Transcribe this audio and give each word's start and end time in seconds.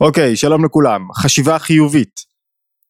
אוקיי, 0.00 0.36
שלום 0.36 0.64
לכולם. 0.64 1.00
חשיבה 1.14 1.58
חיובית. 1.58 2.20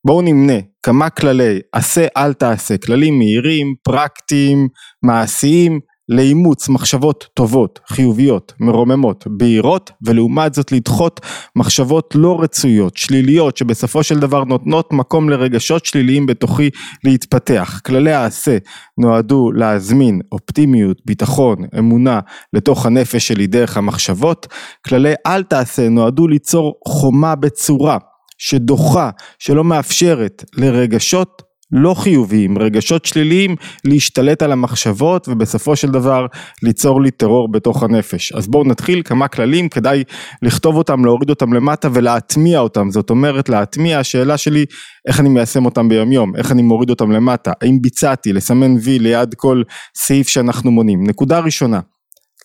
בואו 0.07 0.23
נמנה 0.23 0.53
כמה 0.83 1.11
כללי 1.11 1.61
עשה 1.73 2.07
אל 2.17 2.33
תעשה, 2.33 2.79
כללים 2.79 3.19
מהירים, 3.19 3.75
פרקטיים, 3.83 4.69
מעשיים, 5.03 5.81
לאימוץ 6.09 6.69
מחשבות 6.69 7.29
טובות, 7.35 7.81
חיוביות, 7.89 8.53
מרוממות, 8.61 9.25
בהירות, 9.31 9.91
ולעומת 10.03 10.55
זאת 10.55 10.73
לדחות 10.73 11.21
מחשבות 11.57 12.15
לא 12.15 12.41
רצויות, 12.41 12.97
שליליות, 12.97 13.57
שבסופו 13.57 14.03
של 14.03 14.19
דבר 14.19 14.45
נותנות 14.45 14.93
מקום 14.93 15.31
לרגשות 15.31 15.85
שליליים 15.85 16.27
בתוכי 16.27 16.71
להתפתח. 17.05 17.81
כללי 17.87 18.13
העשה 18.13 18.57
נועדו 18.99 19.53
להזמין 19.53 20.21
אופטימיות, 20.33 20.99
ביטחון, 21.05 21.57
אמונה 21.79 22.21
לתוך 22.53 22.87
הנפש 22.87 23.29
שלי 23.29 23.47
דרך 23.47 23.77
המחשבות. 23.77 24.47
כללי 24.87 25.15
אל 25.27 25.43
תעשה 25.43 25.89
נועדו 25.89 26.29
ליצור 26.29 26.75
חומה 26.89 27.35
בצורה 27.35 27.99
שדוחה, 28.39 29.11
שלא 29.39 29.65
מאפשרת 29.65 30.45
לרגשות 30.57 31.43
לא 31.73 31.95
חיוביים, 31.95 32.59
רגשות 32.59 33.05
שליליים, 33.05 33.57
להשתלט 33.85 34.43
על 34.43 34.53
המחשבות 34.53 35.29
ובסופו 35.29 35.77
של 35.77 35.91
דבר 35.91 36.27
ליצור 36.63 37.03
לי 37.03 37.11
טרור 37.11 37.53
בתוך 37.53 37.83
הנפש. 37.83 38.33
אז 38.33 38.49
בואו 38.49 38.65
נתחיל 38.65 39.03
כמה 39.05 39.29
כללים, 39.29 39.69
כדאי 39.69 40.05
לכתוב 40.43 40.77
אותם, 40.77 41.05
להוריד 41.05 41.31
אותם 41.31 41.53
למטה 41.53 41.89
ולהטמיע 41.95 42.61
אותם. 42.61 42.91
זאת 42.91 43.11
אומרת 43.11 43.49
להטמיע, 43.49 43.99
השאלה 43.99 44.37
שלי 44.37 44.65
איך 45.09 45.21
אני 45.21 45.29
מיישם 45.29 45.65
אותם 45.65 45.89
ביום 45.89 46.13
יום, 46.13 46.37
איך 46.37 46.53
אני 46.53 46.63
מוריד 46.63 46.91
אותם 46.91 47.11
למטה, 47.11 47.53
האם 47.63 47.83
ביצעתי, 47.83 48.33
לסמן 48.33 48.75
וי 48.83 48.99
ליד 48.99 49.35
כל 49.35 49.63
סעיף 49.97 50.29
שאנחנו 50.29 50.71
מונים. 50.71 51.07
נקודה 51.07 51.39
ראשונה, 51.39 51.81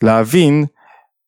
להבין 0.03 0.65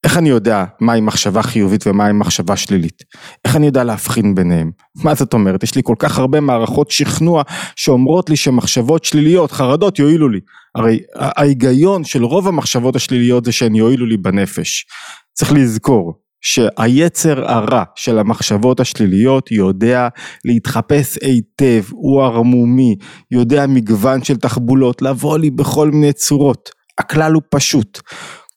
איך 0.04 0.18
אני 0.18 0.30
יודע 0.30 0.66
מהי 0.80 1.02
מחשבה 1.02 1.42
חיובית 1.42 1.88
ומהי 1.88 2.14
מחשבה 2.14 2.56
שלילית? 2.56 3.04
איך 3.46 3.56
אני 3.56 3.66
יודע 3.66 3.84
להבחין 3.84 4.36
ביניהם? 4.36 4.72
מה 5.04 5.16
זאת 5.16 5.34
אומרת? 5.34 5.64
יש 5.64 5.76
לי 5.76 5.82
כל 5.86 5.96
כך 6.00 6.20
הרבה 6.20 6.40
מערכות 6.40 6.92
שכנוע 6.92 7.44
שאומרות 7.76 8.30
לי 8.30 8.36
שמחשבות 8.36 9.04
שליליות, 9.04 9.52
חרדות 9.52 10.00
יועילו 10.00 10.30
לי. 10.30 10.40
הרי 10.76 11.00
ההיגיון 11.16 12.04
של 12.04 12.24
רוב 12.24 12.48
המחשבות 12.48 12.96
השליליות 12.96 13.46
זה 13.46 13.52
שהן 13.52 13.76
יועילו 13.76 14.06
לי 14.06 14.18
בנפש. 14.18 14.86
צריך 15.34 15.52
לזכור 15.54 16.14
שהיצר 16.42 17.52
הרע 17.52 17.84
של 17.96 18.20
המחשבות 18.20 18.80
השליליות 18.80 19.52
יודע 19.52 20.08
להתחפש 20.46 21.18
היטב, 21.22 21.84
הוא 21.92 22.24
ערמומי, 22.24 22.96
יודע 23.32 23.66
מגוון 23.68 24.24
של 24.24 24.36
תחבולות, 24.36 25.02
לבוא 25.02 25.38
לי 25.38 25.50
בכל 25.50 25.92
מיני 25.92 26.14
צורות. 26.14 26.70
הכלל 26.98 27.34
הוא 27.34 27.42
פשוט. 27.50 28.00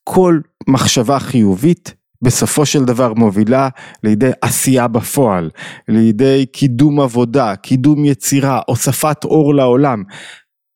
כל 0.09 0.41
מחשבה 0.69 1.19
חיובית 1.19 1.95
בסופו 2.23 2.67
של 2.67 2.85
דבר 2.85 3.15
מובילה 3.15 3.69
לידי 4.03 4.31
עשייה 4.43 4.89
בפועל, 4.89 5.51
לידי 5.89 6.47
קידום 6.53 7.01
עבודה, 7.01 7.57
קידום 7.57 8.05
יצירה, 8.05 8.61
הוספת 8.67 9.25
אור 9.25 9.55
לעולם. 9.55 10.03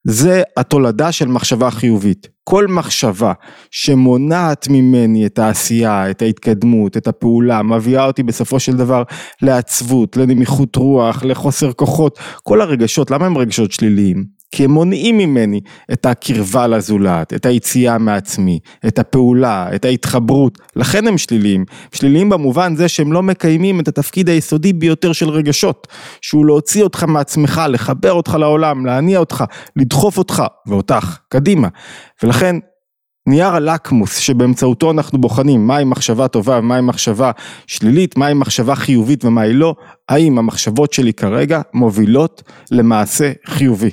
זה 0.06 0.42
התולדה 0.56 1.12
של 1.12 1.28
מחשבה 1.28 1.70
חיובית. 1.70 2.28
כל 2.45 2.67
מחשבה 2.67 3.33
שמונעת 3.70 4.69
ממני 4.70 5.27
את 5.27 5.39
העשייה, 5.39 6.11
את 6.11 6.22
ההתקדמות, 6.22 6.97
את 6.97 7.09
הפעולה, 7.09 7.62
מביאה 7.62 8.05
אותי 8.05 8.22
בסופו 8.22 8.61
של 8.61 8.77
דבר 8.77 9.03
לעצבות, 9.42 10.17
לנמיכות 10.17 10.77
רוח, 10.77 11.25
לחוסר 11.25 11.72
כוחות, 11.72 12.19
כל 12.42 12.61
הרגשות, 12.61 13.11
למה 13.11 13.27
הם 13.27 13.39
רגשות 13.39 13.72
שליליים? 13.72 14.40
כי 14.51 14.65
הם 14.65 14.70
מונעים 14.70 15.19
ממני 15.19 15.61
את 15.93 16.06
הקרבה 16.06 16.67
לזולת, 16.67 17.34
את 17.34 17.47
היציאה 17.47 17.98
מעצמי, 17.98 18.59
את 18.87 18.98
הפעולה, 18.98 19.75
את 19.75 19.84
ההתחברות, 19.84 20.59
לכן 20.77 21.06
הם 21.06 21.19
שליליים. 21.19 21.65
שליליים 21.93 22.29
במובן 22.29 22.77
זה 22.77 22.89
שהם 22.89 23.12
לא 23.12 23.23
מקיימים 23.23 23.81
את 23.81 23.89
התפקיד 23.89 24.28
היסודי 24.28 24.73
ביותר 24.73 25.12
של 25.12 25.28
רגשות, 25.28 25.89
שהוא 26.21 26.47
להוציא 26.47 26.83
אותך 26.83 27.05
מעצמך, 27.05 27.62
לחבר 27.69 28.12
אותך 28.12 28.37
לעולם, 28.41 28.87
להניע 28.87 29.19
אותך, 29.19 29.45
לדחוף 29.77 30.19
אותך 30.19 30.43
ואותך 30.67 31.19
קדימה. 31.28 31.69
ולכן 32.22 32.56
נייר 33.27 33.49
הלקמוס 33.49 34.17
שבאמצעותו 34.17 34.91
אנחנו 34.91 35.21
בוחנים 35.21 35.67
מהי 35.67 35.84
מחשבה 35.84 36.28
טובה 36.28 36.59
ומהי 36.59 36.81
מחשבה 36.81 37.31
שלילית, 37.67 38.19
מהי 38.19 38.34
מחשבה 38.34 38.75
חיובית 38.75 39.25
ומהי 39.25 39.53
לא, 39.53 39.75
האם 40.09 40.38
המחשבות 40.38 40.93
שלי 40.93 41.12
כרגע 41.12 41.61
מובילות 41.75 42.43
למעשה 42.71 43.32
חיובי. 43.47 43.91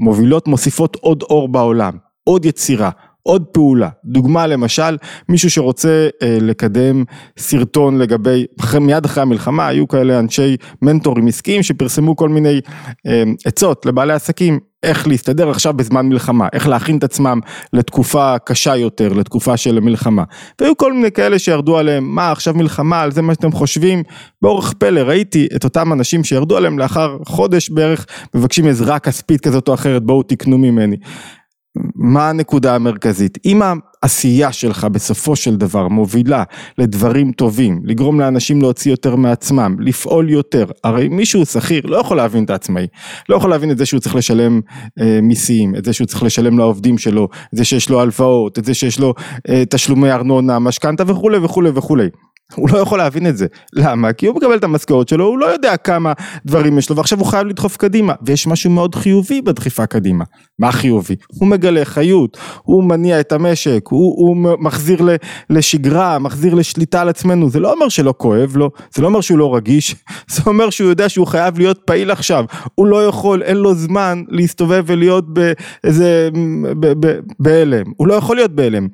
מובילות 0.00 0.48
מוסיפות 0.48 0.96
עוד 1.00 1.22
אור 1.22 1.48
בעולם, 1.48 1.92
עוד 2.24 2.44
יצירה, 2.44 2.90
עוד 3.22 3.44
פעולה, 3.44 3.88
דוגמה 4.04 4.46
למשל 4.46 4.96
מישהו 5.28 5.50
שרוצה 5.50 6.08
אה, 6.22 6.38
לקדם 6.40 7.04
סרטון 7.38 7.98
לגבי, 7.98 8.46
מיד 8.80 9.04
אחרי 9.04 9.22
המלחמה 9.22 9.66
היו 9.66 9.88
כאלה 9.88 10.18
אנשי 10.18 10.56
מנטורים 10.82 11.26
עסקיים 11.26 11.62
שפרסמו 11.62 12.16
כל 12.16 12.28
מיני 12.28 12.60
אה, 13.06 13.22
עצות 13.44 13.86
לבעלי 13.86 14.12
עסקים 14.12 14.58
איך 14.82 15.08
להסתדר 15.08 15.50
עכשיו 15.50 15.72
בזמן 15.72 16.06
מלחמה, 16.06 16.48
איך 16.52 16.68
להכין 16.68 16.98
את 16.98 17.04
עצמם 17.04 17.40
לתקופה 17.72 18.38
קשה 18.38 18.76
יותר, 18.76 19.12
לתקופה 19.12 19.56
של 19.56 19.80
מלחמה. 19.80 20.24
והיו 20.60 20.76
כל 20.76 20.92
מיני 20.92 21.12
כאלה 21.12 21.38
שירדו 21.38 21.78
עליהם, 21.78 22.04
מה 22.04 22.30
עכשיו 22.30 22.54
מלחמה, 22.54 23.00
על 23.00 23.12
זה 23.12 23.22
מה 23.22 23.34
שאתם 23.34 23.52
חושבים, 23.52 24.02
באורך 24.42 24.72
פלא 24.72 25.00
ראיתי 25.00 25.48
את 25.56 25.64
אותם 25.64 25.92
אנשים 25.92 26.24
שירדו 26.24 26.56
עליהם 26.56 26.78
לאחר 26.78 27.16
חודש 27.26 27.70
בערך, 27.70 28.06
מבקשים 28.34 28.66
עזרה 28.66 28.98
כספית 28.98 29.40
כזאת 29.40 29.68
או 29.68 29.74
אחרת, 29.74 30.02
בואו 30.02 30.22
תקנו 30.22 30.58
ממני. 30.58 30.96
מה 31.94 32.28
הנקודה 32.28 32.74
המרכזית? 32.74 33.38
אם 33.44 33.62
העשייה 34.02 34.52
שלך 34.52 34.84
בסופו 34.84 35.36
של 35.36 35.56
דבר 35.56 35.88
מובילה 35.88 36.42
לדברים 36.78 37.32
טובים, 37.32 37.80
לגרום 37.84 38.20
לאנשים 38.20 38.62
להוציא 38.62 38.90
יותר 38.90 39.16
מעצמם, 39.16 39.76
לפעול 39.78 40.30
יותר, 40.30 40.66
הרי 40.84 41.08
מישהו 41.08 41.46
שכיר 41.46 41.82
לא 41.84 41.96
יכול 41.96 42.16
להבין 42.16 42.44
את 42.44 42.50
העצמאי, 42.50 42.86
לא 43.28 43.36
יכול 43.36 43.50
להבין 43.50 43.70
את 43.70 43.78
זה 43.78 43.86
שהוא 43.86 44.00
צריך 44.00 44.14
לשלם 44.14 44.60
אה, 45.00 45.18
מיסים, 45.22 45.74
את 45.74 45.84
זה 45.84 45.92
שהוא 45.92 46.06
צריך 46.06 46.22
לשלם 46.22 46.58
לעובדים 46.58 46.98
שלו, 46.98 47.28
את 47.54 47.58
זה 47.58 47.64
שיש 47.64 47.90
לו 47.90 48.00
הלוואות, 48.00 48.58
את 48.58 48.64
זה 48.64 48.74
שיש 48.74 48.98
לו 48.98 49.14
אה, 49.48 49.62
תשלומי 49.70 50.10
ארנונה, 50.10 50.58
משכנתה 50.58 51.04
וכולי 51.06 51.38
וכולי 51.38 51.70
וכולי. 51.74 52.08
הוא 52.54 52.68
לא 52.72 52.78
יכול 52.78 52.98
להבין 52.98 53.26
את 53.26 53.36
זה. 53.36 53.46
למה? 53.72 54.12
כי 54.12 54.26
הוא 54.26 54.36
מקבל 54.36 54.56
את 54.56 54.64
המשכורת 54.64 55.08
שלו, 55.08 55.24
הוא 55.24 55.38
לא 55.38 55.46
יודע 55.46 55.76
כמה 55.76 56.12
דברים 56.46 56.78
יש 56.78 56.90
לו, 56.90 56.96
ועכשיו 56.96 57.18
הוא 57.18 57.26
חייב 57.26 57.46
לדחוף 57.46 57.76
קדימה. 57.76 58.12
ויש 58.22 58.46
משהו 58.46 58.70
מאוד 58.70 58.94
חיובי 58.94 59.42
בדחיפה 59.42 59.86
קדימה. 59.86 60.24
מה 60.58 60.72
חיובי? 60.72 61.16
הוא 61.28 61.48
מגלה 61.48 61.84
חיות, 61.84 62.38
הוא 62.62 62.84
מניע 62.84 63.20
את 63.20 63.32
המשק, 63.32 63.84
הוא, 63.88 64.14
הוא 64.26 64.36
מחזיר 64.60 64.98
לשגרה, 65.50 66.18
מחזיר 66.18 66.54
לשליטה 66.54 67.00
על 67.00 67.08
עצמנו. 67.08 67.50
זה 67.50 67.60
לא 67.60 67.72
אומר 67.72 67.88
שלא 67.88 68.14
כואב 68.16 68.56
לו, 68.56 68.70
זה 68.94 69.02
לא 69.02 69.06
אומר 69.06 69.20
שהוא 69.20 69.38
לא 69.38 69.56
רגיש, 69.56 69.96
זה 70.32 70.42
אומר 70.46 70.70
שהוא 70.70 70.90
יודע 70.90 71.08
שהוא 71.08 71.26
חייב 71.26 71.58
להיות 71.58 71.80
פעיל 71.84 72.10
עכשיו. 72.10 72.44
הוא 72.74 72.86
לא 72.86 73.06
יכול, 73.06 73.42
אין 73.42 73.56
לו 73.56 73.74
זמן 73.74 74.22
להסתובב 74.28 74.84
ולהיות 74.86 75.24
באיזה, 75.34 76.28
בהלם. 77.38 77.84
הוא 77.96 78.06
לא 78.08 78.14
יכול 78.14 78.36
להיות 78.36 78.50
בהלם. 78.50 78.88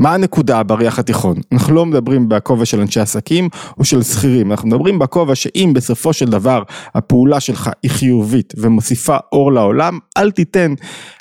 מה 0.00 0.14
הנקודה 0.14 0.62
בריח 0.62 0.98
התיכון? 0.98 1.36
אנחנו 1.52 1.74
לא 1.74 1.86
מדברים 1.86 2.28
בכובע 2.28 2.64
של 2.64 2.80
אנשי 2.80 3.00
עסקים 3.00 3.48
או 3.78 3.84
של 3.84 4.02
שכירים, 4.02 4.50
אנחנו 4.50 4.68
מדברים 4.68 4.98
בכובע 4.98 5.34
שאם 5.34 5.70
בסופו 5.74 6.12
של 6.12 6.26
דבר 6.26 6.62
הפעולה 6.94 7.40
שלך 7.40 7.70
היא 7.82 7.90
חיובית 7.90 8.54
ומוסיפה 8.56 9.16
אור 9.32 9.52
לעולם, 9.52 9.98
אל 10.16 10.30
תיתן 10.30 10.74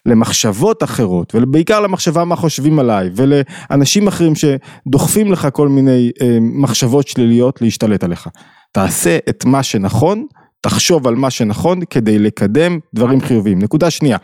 למחשבות 0.06 0.84
אחרות 0.84 1.35
ובעיקר 1.35 1.79
למחשבה 1.79 2.25
מה 2.25 2.35
חושבים 2.35 2.79
עליי 2.79 3.09
ולאנשים 3.16 4.07
אחרים 4.07 4.34
שדוחפים 4.35 5.31
לך 5.31 5.47
כל 5.53 5.68
מיני 5.68 6.12
אה, 6.22 6.38
מחשבות 6.41 7.07
שליליות 7.07 7.62
להשתלט 7.62 8.03
עליך. 8.03 8.28
תעשה 8.72 9.18
את 9.29 9.45
מה 9.45 9.63
שנכון, 9.63 10.25
תחשוב 10.62 11.07
על 11.07 11.16
מה 11.16 11.29
שנכון 11.29 11.79
כדי 11.89 12.19
לקדם 12.19 12.79
דברים 12.95 13.22
חיוביים. 13.22 13.59
נקודה 13.59 13.89
שנייה. 13.89 14.18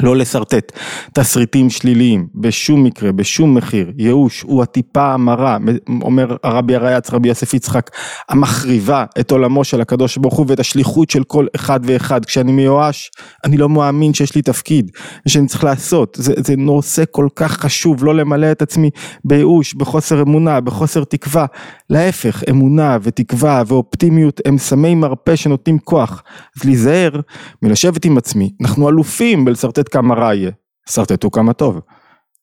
לא 0.00 0.16
לשרטט 0.16 0.72
תסריטים 1.14 1.70
שליליים 1.70 2.26
בשום 2.34 2.84
מקרה, 2.84 3.12
בשום 3.12 3.54
מחיר, 3.54 3.92
ייאוש 3.98 4.42
הוא 4.42 4.62
הטיפה 4.62 5.12
המרה, 5.12 5.58
אומר 6.02 6.36
הרבי 6.42 6.74
הרייץ 6.74 7.10
רבי 7.10 7.28
יוסף 7.28 7.54
יצחק, 7.54 7.90
המחריבה 8.28 9.04
את 9.20 9.30
עולמו 9.30 9.64
של 9.64 9.80
הקדוש 9.80 10.16
ברוך 10.16 10.34
הוא 10.34 10.46
ואת 10.48 10.60
השליחות 10.60 11.10
של 11.10 11.24
כל 11.24 11.46
אחד 11.56 11.80
ואחד, 11.82 12.24
כשאני 12.24 12.52
מיואש 12.52 13.10
אני 13.44 13.56
לא 13.56 13.68
מאמין 13.68 14.14
שיש 14.14 14.34
לי 14.34 14.42
תפקיד, 14.42 14.90
שאני 15.28 15.46
צריך 15.46 15.64
לעשות, 15.64 16.16
זה, 16.20 16.34
זה 16.36 16.54
נושא 16.56 17.04
כל 17.10 17.28
כך 17.36 17.52
חשוב, 17.52 18.04
לא 18.04 18.14
למלא 18.14 18.52
את 18.52 18.62
עצמי 18.62 18.90
בייאוש, 19.24 19.74
בחוסר 19.74 20.22
אמונה, 20.22 20.60
בחוסר 20.60 21.04
תקווה, 21.04 21.46
להפך, 21.90 22.42
אמונה 22.50 22.98
ותקווה 23.02 23.62
ואופטימיות 23.66 24.40
הם 24.44 24.58
סמי 24.58 24.94
מרפא 24.94 25.36
שנותנים 25.36 25.78
כוח, 25.78 26.22
אז 26.56 26.64
להיזהר 26.64 27.20
מלשבת 27.62 28.04
עם 28.04 28.18
עצמי, 28.18 28.50
אנחנו 28.60 28.88
אלופים 28.88 29.44
בלשרטט 29.44 29.81
לשרטט 29.82 29.92
כמה 29.92 30.14
רע 30.14 30.34
יהיה, 30.34 30.50
שרטטו 30.90 31.30
כמה 31.30 31.52
טוב. 31.52 31.80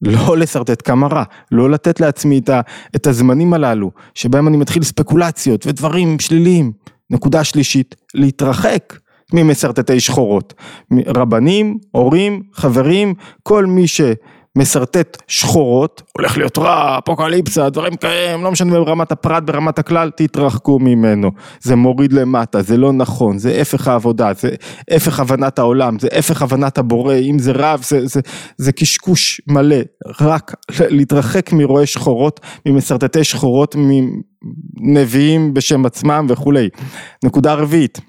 לא 0.01 0.37
לשרטט 0.41 0.87
כמה 0.87 1.07
רע, 1.07 1.23
לא 1.51 1.69
לתת 1.69 1.99
לעצמי 1.99 2.39
את, 2.39 2.49
ה, 2.49 2.61
את 2.95 3.07
הזמנים 3.07 3.53
הללו, 3.53 3.91
שבהם 4.15 4.47
אני 4.47 4.57
מתחיל 4.57 4.83
ספקולציות 4.83 5.67
ודברים 5.67 6.19
שליליים. 6.19 6.71
נקודה 7.09 7.43
שלישית, 7.43 7.95
להתרחק 8.13 8.99
ממסרטטי 9.33 9.99
שחורות. 9.99 10.53
רבנים, 11.07 11.77
הורים, 11.91 12.41
חברים, 12.53 13.13
כל 13.43 13.65
מי 13.65 13.87
ש... 13.87 14.01
משרטט 14.59 15.17
שחורות, 15.27 16.01
הולך 16.17 16.37
להיות 16.37 16.57
רע, 16.57 16.97
אפוקליפסה, 16.97 17.69
דברים 17.69 17.95
כאלה, 17.95 18.43
לא 18.43 18.51
משנה 18.51 18.71
ברמת 18.71 19.11
הפרט, 19.11 19.43
ברמת 19.43 19.79
הכלל, 19.79 20.11
תתרחקו 20.15 20.79
ממנו. 20.79 21.31
זה 21.61 21.75
מוריד 21.75 22.13
למטה, 22.13 22.61
זה 22.61 22.77
לא 22.77 22.93
נכון, 22.93 23.37
זה 23.37 23.61
הפך 23.61 23.87
העבודה, 23.87 24.31
זה 24.33 24.49
הפך 24.91 25.19
הבנת 25.19 25.59
העולם, 25.59 25.99
זה 25.99 26.07
הפך 26.11 26.41
הבנת 26.41 26.77
הבורא, 26.77 27.15
אם 27.15 27.39
זה 27.39 27.51
רב, 27.51 27.81
זה, 27.83 28.07
זה, 28.07 28.21
זה 28.57 28.71
קשקוש 28.71 29.41
מלא, 29.47 29.79
רק 30.21 30.55
להתרחק 30.89 31.53
מרואי 31.53 31.85
שחורות, 31.85 32.39
ממסרטטי 32.65 33.23
שחורות, 33.23 33.75
מנביאים 34.79 35.53
בשם 35.53 35.85
עצמם 35.85 36.25
וכולי. 36.29 36.69
נקודה 37.23 37.53
רביעית, 37.53 37.99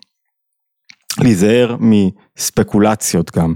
להיזהר 1.19 1.76
מספקולציות 1.81 3.37
גם. 3.37 3.55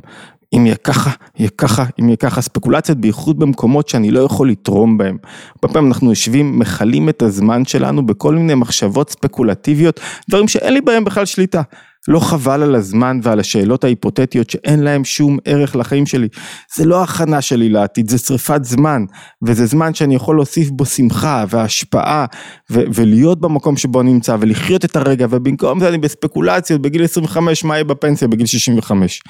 אם 0.57 0.67
יהיה 0.67 0.77
ככה, 0.77 1.11
יהיה 1.39 1.51
ככה, 1.59 1.85
אם 2.01 2.05
יהיה 2.05 2.17
ככה, 2.17 2.41
ספקולציות 2.41 2.99
בייחוד 2.99 3.39
במקומות 3.39 3.89
שאני 3.89 4.11
לא 4.11 4.21
יכול 4.21 4.51
לתרום 4.51 4.99
בהם. 4.99 5.17
הרבה 5.55 5.75
פעמים 5.75 5.93
אנחנו 5.93 6.11
יושבים, 6.11 6.59
מכלים 6.59 7.09
את 7.09 7.23
הזמן 7.23 7.65
שלנו 7.65 8.07
בכל 8.07 8.35
מיני 8.35 8.55
מחשבות 8.55 9.11
ספקולטיביות, 9.11 10.01
דברים 10.31 10.49
שאין 10.49 10.75
לי 10.75 10.81
בהם 10.81 11.05
בכלל 11.05 11.25
שליטה. 11.25 11.63
לא 12.09 12.21
חבל 12.21 12.63
על 12.63 12.75
הזמן 12.75 13.21
ועל 13.23 13.41
השאלות 13.41 13.85
ההיפותטיות 13.85 14.51
שאין 14.51 14.81
להם 14.83 15.05
שום 15.05 15.39
ערך 15.45 15.77
לחיים 15.77 16.07
שלי. 16.07 16.29
זה 16.77 16.85
לא 16.85 17.03
הכנה 17.03 17.43
שלי 17.43 17.69
לעתיד, 17.69 18.11
זה 18.11 18.19
שריפת 18.19 18.65
זמן, 18.65 19.05
וזה 19.47 19.67
זמן 19.67 19.95
שאני 19.95 20.15
יכול 20.15 20.37
להוסיף 20.37 20.71
בו 20.71 20.87
שמחה 20.87 21.45
והשפעה, 21.49 22.27
ו- 22.71 22.83
ולהיות 22.95 23.41
במקום 23.41 23.77
שבו 23.77 24.01
אני 24.01 24.13
נמצא, 24.13 24.37
ולחיות 24.41 24.85
את 24.85 24.97
הרגע, 24.97 25.27
ובמקום 25.31 25.81
זה 25.81 25.89
אני 25.89 25.99
בספקולציות, 25.99 26.83
בגיל 26.83 27.05
25 27.05 27.65
מה 27.65 27.75
יהיה 27.75 27.85
בפנסיה 27.85 28.29
בגיל 28.29 28.47
65. 28.47 29.23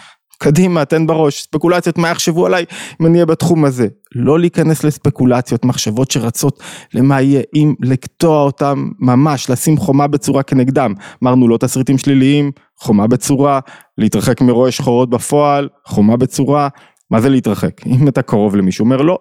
קדימה, 0.44 0.84
תן 0.84 1.06
בראש, 1.06 1.42
ספקולציות, 1.42 1.98
מה 1.98 2.08
יחשבו 2.08 2.46
עליי 2.46 2.64
אם 3.00 3.06
אני 3.06 3.14
אהיה 3.14 3.26
בתחום 3.26 3.64
הזה. 3.64 3.86
לא 4.14 4.40
להיכנס 4.40 4.84
לספקולציות, 4.84 5.64
מחשבות 5.64 6.10
שרצות 6.10 6.62
למה 6.94 7.20
יהיה, 7.20 7.42
אם 7.54 7.74
לקטוע 7.80 8.42
אותם 8.42 8.88
ממש, 8.98 9.50
לשים 9.50 9.76
חומה 9.76 10.06
בצורה 10.06 10.42
כנגדם. 10.42 10.94
אמרנו 11.22 11.48
לא 11.48 11.56
תסריטים 11.56 11.98
שליליים, 11.98 12.50
חומה 12.78 13.06
בצורה, 13.06 13.60
להתרחק 13.98 14.40
מרואי 14.40 14.72
שחורות 14.72 15.10
בפועל, 15.10 15.68
חומה 15.86 16.16
בצורה. 16.16 16.68
מה 17.10 17.20
זה 17.20 17.28
להתרחק? 17.28 17.86
אם 18.00 18.08
אתה 18.08 18.22
קרוב 18.22 18.56
למישהו, 18.56 18.84
אומר 18.84 19.02
לא, 19.02 19.18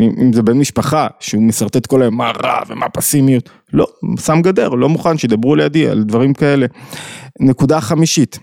אם 0.00 0.32
זה 0.32 0.42
בן 0.42 0.58
משפחה 0.58 1.06
שהוא 1.20 1.42
משרטט 1.42 1.86
כל 1.86 2.02
היום 2.02 2.16
מה 2.16 2.30
רע 2.42 2.60
ומה 2.68 2.88
פסימיות, 2.88 3.50
לא, 3.72 3.86
שם 4.20 4.42
גדר, 4.42 4.68
לא 4.68 4.88
מוכן 4.88 5.18
שידברו 5.18 5.54
לידי 5.54 5.88
על 5.88 6.02
דברים 6.02 6.34
כאלה. 6.34 6.66
נקודה 7.40 7.80
חמישית, 7.80 8.38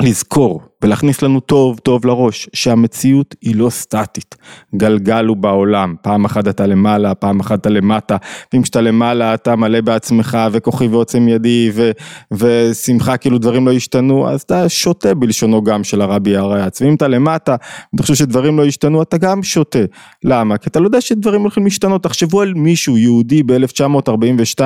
לזכור 0.00 0.67
ולהכניס 0.82 1.22
לנו 1.22 1.40
טוב 1.40 1.78
טוב 1.78 2.06
לראש 2.06 2.48
שהמציאות 2.52 3.34
היא 3.42 3.56
לא 3.56 3.70
סטטית, 3.70 4.34
גלגל 4.76 5.24
הוא 5.24 5.36
בעולם, 5.36 5.94
פעם 6.02 6.24
אחת 6.24 6.48
אתה 6.48 6.66
למעלה, 6.66 7.14
פעם 7.14 7.40
אחת 7.40 7.60
אתה 7.60 7.70
למטה, 7.70 8.16
ואם 8.52 8.62
כשאתה 8.62 8.80
למעלה 8.80 9.34
אתה 9.34 9.56
מלא 9.56 9.80
בעצמך 9.80 10.38
וכוחי 10.52 10.86
ועוצם 10.86 11.28
ידי 11.28 11.70
ו, 11.74 11.90
ושמחה 12.32 13.16
כאילו 13.16 13.38
דברים 13.38 13.66
לא 13.66 13.72
ישתנו, 13.72 14.28
אז 14.28 14.40
אתה 14.40 14.68
שותה 14.68 15.14
בלשונו 15.14 15.64
גם 15.64 15.84
של 15.84 16.02
הרבי 16.02 16.36
הרייץ, 16.36 16.82
ואם 16.82 16.94
אתה 16.94 17.08
למטה 17.08 17.56
ואתה 17.92 18.02
חושב 18.02 18.14
שדברים 18.14 18.58
לא 18.58 18.62
ישתנו 18.62 19.02
אתה 19.02 19.16
גם 19.16 19.42
שותה, 19.42 19.78
למה? 20.24 20.58
כי 20.58 20.68
אתה 20.70 20.80
לא 20.80 20.86
יודע 20.86 21.00
שדברים 21.00 21.40
הולכים 21.40 21.64
להשתנות, 21.64 22.02
תחשבו 22.02 22.40
על 22.40 22.54
מישהו 22.54 22.96
יהודי 22.96 23.42
ב-1942 23.42 24.60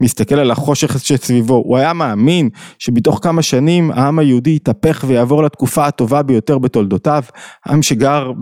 מסתכל 0.00 0.34
על 0.34 0.50
החושך 0.50 0.98
שסביבו, 0.98 1.54
הוא 1.66 1.76
היה 1.76 1.92
מאמין 1.92 2.48
שבתוך 2.78 3.18
כמה 3.22 3.42
שנים 3.42 3.90
העם 3.90 4.18
היהודי 4.18 4.50
יתהפך 4.50 5.04
ויעבור 5.08 5.42
התקופה 5.52 5.86
הטובה 5.86 6.22
ביותר 6.22 6.58
בתולדותיו, 6.58 7.22
עם 7.68 7.82
שגר, 7.82 8.32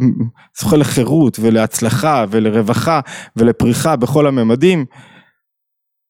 זוכה 0.60 0.76
לחירות 0.76 1.38
ולהצלחה 1.40 2.24
ולרווחה 2.30 3.00
ולפריחה 3.36 3.96
בכל 3.96 4.26
הממדים, 4.26 4.84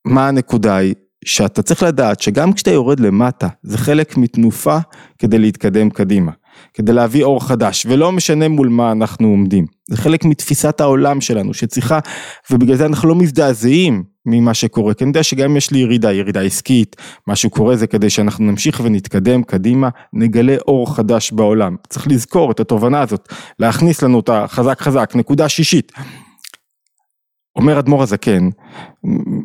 מה 0.04 0.28
הנקודה 0.28 0.76
היא? 0.76 0.94
שאתה 1.24 1.62
צריך 1.62 1.82
לדעת 1.82 2.20
שגם 2.20 2.52
כשאתה 2.52 2.70
יורד 2.70 3.00
למטה, 3.00 3.48
זה 3.62 3.78
חלק 3.78 4.16
מתנופה 4.16 4.78
כדי 5.18 5.38
להתקדם 5.38 5.90
קדימה, 5.90 6.32
כדי 6.74 6.92
להביא 6.92 7.24
אור 7.24 7.44
חדש, 7.44 7.86
ולא 7.88 8.12
משנה 8.12 8.48
מול 8.48 8.68
מה 8.68 8.92
אנחנו 8.92 9.28
עומדים. 9.28 9.66
זה 9.90 9.96
חלק 9.96 10.24
מתפיסת 10.24 10.80
העולם 10.80 11.20
שלנו 11.20 11.54
שצריכה, 11.54 11.98
ובגלל 12.50 12.76
זה 12.76 12.86
אנחנו 12.86 13.08
לא 13.08 13.14
מזדעזעים 13.14 14.02
ממה 14.26 14.54
שקורה, 14.54 14.94
כי 14.94 15.04
אני 15.04 15.10
יודע 15.10 15.22
שגם 15.22 15.50
אם 15.50 15.56
יש 15.56 15.70
לי 15.70 15.78
ירידה, 15.78 16.12
ירידה 16.12 16.42
עסקית, 16.42 16.96
משהו 17.26 17.50
קורה 17.50 17.76
זה 17.76 17.86
כדי 17.86 18.10
שאנחנו 18.10 18.44
נמשיך 18.44 18.80
ונתקדם 18.84 19.42
קדימה, 19.42 19.88
נגלה 20.12 20.56
אור 20.68 20.94
חדש 20.94 21.32
בעולם. 21.32 21.76
צריך 21.88 22.08
לזכור 22.08 22.50
את 22.50 22.60
התובנה 22.60 23.00
הזאת, 23.00 23.28
להכניס 23.58 24.02
לנו 24.02 24.16
אותה 24.16 24.44
חזק 24.48 24.80
חזק. 24.80 25.12
נקודה 25.14 25.48
שישית, 25.48 25.92
אומר 27.56 27.78
אדמו"ר 27.78 28.02
הזקן, 28.02 28.48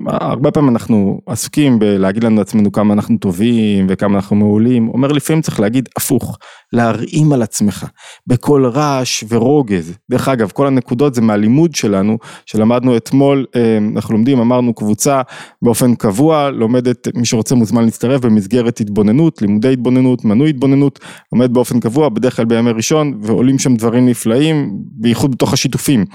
הרבה 0.08 0.52
פעמים 0.52 0.70
אנחנו 0.70 1.20
עסוקים 1.26 1.80
בלהגיד 1.80 2.24
לנו 2.24 2.36
לעצמנו 2.36 2.72
כמה 2.72 2.94
אנחנו 2.94 3.18
טובים 3.18 3.86
וכמה 3.90 4.16
אנחנו 4.16 4.36
מעולים, 4.36 4.90
אומר 4.90 5.08
לפעמים 5.08 5.42
צריך 5.42 5.60
להגיד 5.60 5.90
הפוך, 5.98 6.38
להרעים 6.74 7.34
על 7.34 7.42
עצמך, 7.42 7.86
בכל 8.28 8.66
רעש 8.66 9.24
ורוגז. 9.30 9.94
דרך 10.10 10.28
אגב, 10.28 10.52
כל 10.52 10.68
הנקודות 10.68 11.16
זה 11.16 11.22
מהלימוד 11.22 11.76
שלנו, 11.76 12.18
שלמדנו 12.46 12.98
אתמול, 12.98 13.46
אה, 13.56 13.78
אנחנו 13.96 14.14
לומדים, 14.14 14.40
אמרנו 14.40 14.74
קבוצה 14.74 15.22
באופן 15.62 15.96
קבוע, 15.96 16.50
לומדת, 16.50 17.08
מי 17.16 17.26
שרוצה 17.26 17.56
מוזמן 17.56 17.86
להצטרף 17.86 18.22
במסגרת 18.22 18.80
התבוננות, 18.80 19.42
לימודי 19.42 19.74
התבוננות, 19.74 20.26
מנוי 20.26 20.50
התבוננות, 20.50 21.00
לומד 21.34 21.54
באופן 21.54 21.80
קבוע, 21.80 22.10
בדרך 22.10 22.36
כלל 22.36 22.46
בימי 22.46 22.72
ראשון, 22.72 23.18
ועולים 23.22 23.60
שם 23.60 23.76
דברים 23.76 24.06
נפלאים, 24.06 24.72
בייחוד 24.92 25.32
בתוך 25.32 25.54
השיתופים. 25.54 26.06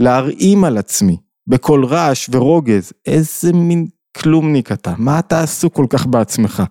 להרעים 0.00 0.64
על 0.64 0.78
עצמי, 0.78 1.16
בכל 1.50 1.84
רעש 1.84 2.28
ורוגז, 2.32 2.92
איזה 3.06 3.52
מין 3.52 3.86
כלומניק 4.16 4.72
אתה, 4.72 4.92
מה 4.98 5.18
אתה 5.18 5.42
עסוק 5.42 5.74
כל 5.74 5.86
כך 5.90 6.06
בעצמך? 6.06 6.62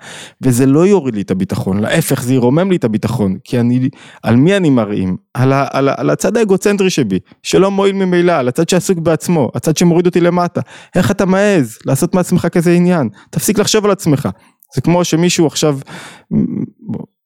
וזה 0.42 0.66
לא 0.66 0.88
יוריד 0.88 1.16
לי 1.16 1.22
את 1.22 1.32
הביטחון, 1.32 1.80
להפך 1.80 2.22
זה 2.24 2.34
ירומם 2.34 2.72
לי 2.72 2.76
את 2.76 2.84
הביטחון, 2.84 3.38
כי 3.44 3.60
אני, 3.60 3.90
על 4.24 4.36
מי 4.36 4.58
אני 4.58 4.70
מראים? 4.70 5.18
על, 5.34 5.54
ה, 5.54 5.66
על, 5.72 5.90
על 5.98 6.10
הצד 6.10 6.38
האגוצנטרי 6.38 6.90
שבי, 6.90 7.20
שלא 7.44 7.72
מועיל 7.72 7.96
ממילא, 7.96 8.32
על 8.32 8.48
הצד 8.48 8.70
שעסוק 8.70 9.00
בעצמו, 9.00 9.52
הצד 9.56 9.78
שמוריד 9.78 10.06
אותי 10.06 10.22
למטה. 10.22 10.62
איך 10.96 11.12
אתה 11.12 11.26
מעז 11.26 11.78
לעשות 11.86 12.16
מעצמך 12.16 12.48
כזה 12.52 12.72
עניין? 12.72 13.10
תפסיק 13.30 13.60
לחשוב 13.60 13.86
על 13.86 13.92
עצמך. 13.92 14.30
זה 14.76 14.82
כמו 14.82 15.06
שמישהו 15.06 15.48
עכשיו 15.48 15.80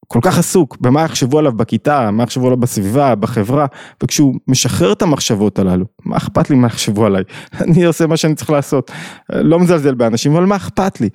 כל 0.07 0.19
כך 0.21 0.37
עסוק 0.37 0.77
במה 0.81 1.01
יחשבו 1.01 1.39
עליו 1.39 1.53
בכיתה, 1.53 2.11
מה 2.11 2.23
יחשבו 2.23 2.45
עליו 2.45 2.57
בסביבה, 2.57 3.15
בחברה, 3.15 3.65
וכשהוא 4.03 4.35
משחרר 4.47 4.91
את 4.91 5.01
המחשבות 5.01 5.59
הללו, 5.59 5.85
מה 6.05 6.17
אכפת 6.17 6.49
לי 6.49 6.55
מה 6.55 6.67
יחשבו 6.67 7.05
עליי? 7.05 7.23
אני 7.61 7.83
עושה 7.83 8.07
מה 8.07 8.17
שאני 8.17 8.35
צריך 8.35 8.49
לעשות, 8.49 8.91
לא 9.29 9.59
מזלזל 9.59 9.93
באנשים, 9.93 10.35
אבל 10.35 10.45
מה 10.45 10.55
אכפת 10.55 11.01
לי? 11.01 11.09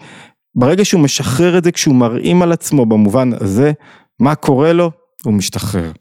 ברגע 0.54 0.84
שהוא 0.84 1.00
משחרר 1.00 1.58
את 1.58 1.64
זה, 1.64 1.72
כשהוא 1.72 1.94
מראים 1.94 2.42
על 2.42 2.52
עצמו 2.52 2.86
במובן 2.86 3.30
הזה, 3.40 3.72
מה 4.20 4.34
קורה 4.34 4.72
לו? 4.72 4.90
הוא 5.24 5.34
משתחרר. 5.34 5.92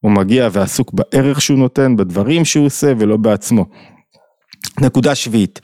הוא 0.00 0.10
מגיע 0.10 0.48
ועסוק 0.52 0.90
בערך 0.92 1.40
שהוא 1.40 1.58
נותן, 1.58 1.96
בדברים 1.96 2.44
שהוא 2.44 2.66
עושה 2.66 2.92
ולא 2.98 3.16
בעצמו. 3.16 3.66
נקודה 4.80 5.14
שביעית, 5.14 5.60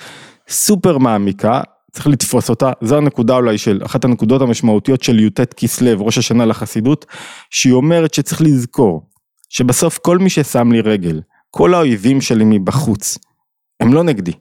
סופר 0.48 0.98
מעמיקה, 0.98 1.60
צריך 1.92 2.06
לתפוס 2.06 2.50
אותה, 2.50 2.72
זו 2.80 2.96
הנקודה 2.96 3.36
אולי 3.36 3.58
של 3.58 3.80
אחת 3.84 4.04
הנקודות 4.04 4.42
המשמעותיות 4.42 5.02
של 5.02 5.18
י"ט 5.18 5.40
כסלו, 5.40 6.06
ראש 6.06 6.18
השנה 6.18 6.46
לחסידות, 6.46 7.06
שהיא 7.50 7.72
אומרת 7.72 8.14
שצריך 8.14 8.42
לזכור 8.42 9.02
שבסוף 9.48 9.98
כל 9.98 10.18
מי 10.18 10.30
ששם 10.30 10.72
לי 10.72 10.80
רגל, 10.80 11.20
כל 11.50 11.74
האויבים 11.74 12.20
שלי 12.20 12.44
מבחוץ, 12.46 13.18
הם 13.80 13.94
לא 13.94 14.02
נגדי, 14.02 14.32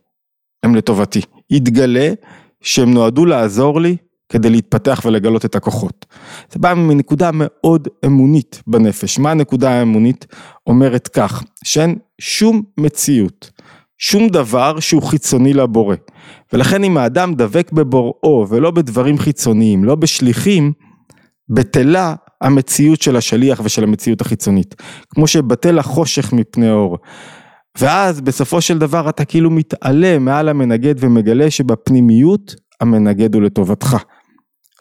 הם 0.63 0.75
לטובתי. 0.75 1.21
יתגלה 1.49 2.13
שהם 2.61 2.93
נועדו 2.93 3.25
לעזור 3.25 3.81
לי 3.81 3.97
כדי 4.29 4.49
להתפתח 4.49 5.01
ולגלות 5.05 5.45
את 5.45 5.55
הכוחות. 5.55 6.05
זה 6.51 6.59
בא 6.59 6.73
מנקודה 6.73 7.29
מאוד 7.33 7.87
אמונית 8.05 8.61
בנפש. 8.67 9.19
מה 9.19 9.31
הנקודה 9.31 9.71
האמונית? 9.71 10.25
אומרת 10.67 11.07
כך, 11.07 11.43
שאין 11.63 11.95
שום 12.21 12.63
מציאות 12.77 13.51
שום 13.97 14.27
דבר 14.29 14.79
שהוא 14.79 15.03
חיצוני 15.03 15.53
לבורא. 15.53 15.95
ולכן 16.53 16.83
אם 16.83 16.97
האדם 16.97 17.33
דבק 17.33 17.71
בבוראו 17.71 18.45
ולא 18.49 18.71
בדברים 18.71 19.17
חיצוניים, 19.17 19.83
לא 19.83 19.95
בשליחים, 19.95 20.73
בטלה 21.49 22.15
המציאות 22.41 23.01
של 23.01 23.15
השליח 23.15 23.61
ושל 23.63 23.83
המציאות 23.83 24.21
החיצונית. 24.21 24.75
כמו 25.09 25.27
שבטל 25.27 25.79
החושך 25.79 26.33
מפני 26.33 26.71
אור. 26.71 26.97
ואז 27.79 28.21
בסופו 28.21 28.61
של 28.61 28.77
דבר 28.77 29.09
אתה 29.09 29.25
כאילו 29.25 29.51
מתעלה 29.51 30.19
מעל 30.19 30.49
המנגד 30.49 30.95
ומגלה 30.99 31.51
שבפנימיות 31.51 32.55
המנגד 32.81 33.35
הוא 33.35 33.43
לטובתך. 33.43 33.97